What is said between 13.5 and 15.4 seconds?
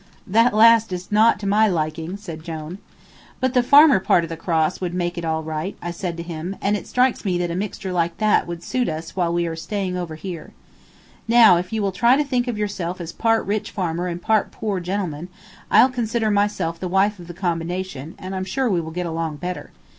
farmer and part poor gentleman,